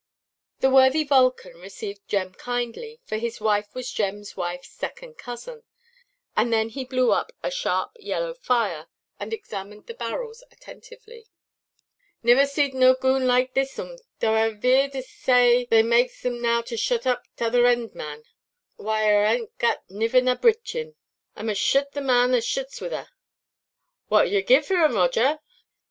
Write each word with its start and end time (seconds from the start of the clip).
The 0.61 0.71
worthy 0.71 1.03
Vulcan 1.03 1.59
received 1.59 2.07
Jem 2.07 2.33
kindly, 2.33 2.99
for 3.05 3.17
his 3.17 3.39
wife 3.39 3.67
was 3.75 3.93
Jemʼs 3.93 4.33
wifeʼs 4.33 4.65
second 4.65 5.17
cousin; 5.19 5.61
and 6.35 6.51
then 6.51 6.69
he 6.69 6.83
blew 6.83 7.11
up 7.11 7.31
a 7.43 7.51
sharp 7.51 7.91
yellow 7.99 8.33
fire, 8.33 8.87
and 9.19 9.31
examined 9.31 9.85
the 9.85 9.93
barrels 9.93 10.43
attentively. 10.51 11.27
"Niver 12.23 12.47
zeed 12.47 12.73
no 12.73 12.95
goon 12.95 13.21
the 13.21 13.27
likes 13.27 13.51
o' 13.55 13.61
thissom, 13.61 13.99
though 14.21 14.33
a 14.33 14.47
'ave 14.47 14.59
'eered 14.67 15.03
say 15.05 15.61
as 15.65 15.67
they 15.67 15.83
makes 15.83 16.25
'em 16.25 16.41
now 16.41 16.63
to 16.63 16.77
shut 16.77 17.05
out 17.05 17.19
o' 17.19 17.35
tʼother 17.43 17.67
end, 17.67 17.93
man. 17.93 18.23
Whai, 18.77 19.03
her 19.03 19.25
hanʼt 19.37 19.51
gat 19.59 19.83
niver 19.91 20.19
na 20.21 20.33
brichinʼ! 20.35 20.95
A 21.35 21.43
must 21.43 21.61
shut 21.61 21.91
the 21.91 22.01
man 22.01 22.33
as 22.33 22.43
shuts 22.43 22.79
wiʼ 22.79 22.89
her." 22.89 23.09
"What 24.07 24.25
wull 24.25 24.33
e' 24.33 24.41
gie 24.41 24.57
vor 24.61 24.77
un, 24.83 24.95
Roger? 24.95 25.41